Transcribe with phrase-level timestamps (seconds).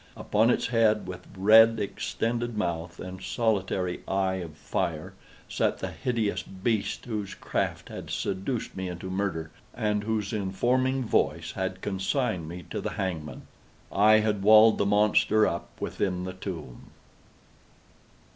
[0.17, 5.13] Upon its head, with red extended mouth and solitary eye of fire,
[5.47, 11.51] sat the hideous beast whose craft had seduced me into murder, and whose informing voice
[11.51, 13.43] had consigned me to the hangman.
[13.91, 16.89] I had walled the monster up within the tomb!